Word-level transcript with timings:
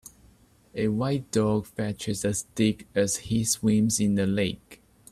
A 0.73 0.87
white 0.87 1.29
dog 1.29 1.67
fetches 1.67 2.25
a 2.25 2.33
stick 2.33 2.87
as 2.95 3.17
he 3.17 3.43
swims 3.45 3.99
in 3.99 4.17
a 4.17 4.25
lake 4.25 4.81